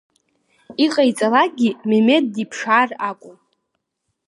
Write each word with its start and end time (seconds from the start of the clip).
Иҟаиҵалакгьы 0.85 1.71
Мемед 1.89 2.25
диԥшаар 2.33 2.89
акәын. 3.09 3.37